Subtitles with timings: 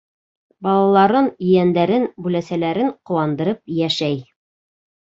[0.67, 4.23] Балаларын, ейәндәрен, бүләсәләрен ҡыуандырып йәшәй.